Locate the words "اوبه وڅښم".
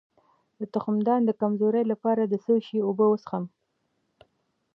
2.87-3.43